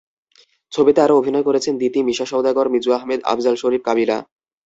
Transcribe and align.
ছবিতে 0.73 0.99
আরও 1.01 1.19
অভিনয় 1.19 1.45
করছেন 1.45 1.73
দিতি, 1.77 1.99
মিশা 2.03 2.25
সওদাগর, 2.25 2.67
মিজু 2.69 2.89
আহমেদ, 2.93 3.19
আফজাল 3.23 3.55
শরীফ, 3.55 3.81
কাবিলা। 3.85 4.17